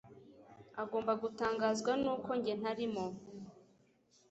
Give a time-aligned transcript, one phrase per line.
[0.81, 3.05] agomba gutangazwa nuko njye ntarimo